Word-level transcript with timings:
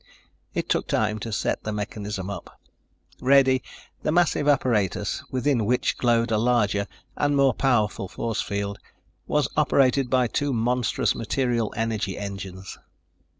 It 0.55 0.67
took 0.67 0.87
time 0.87 1.19
to 1.19 1.31
set 1.31 1.61
the 1.63 1.71
mechanism 1.71 2.27
up. 2.31 2.59
Ready, 3.21 3.61
the 4.01 4.11
massive 4.11 4.47
apparatus, 4.47 5.23
within 5.29 5.63
which 5.63 5.95
glowed 5.95 6.31
a 6.31 6.39
larger 6.39 6.87
and 7.15 7.35
more 7.35 7.53
powerful 7.53 8.07
force 8.07 8.41
field, 8.41 8.79
was 9.27 9.47
operated 9.55 10.09
by 10.09 10.25
two 10.25 10.53
monstrous 10.53 11.13
material 11.13 11.71
energy 11.77 12.17
engines. 12.17 12.79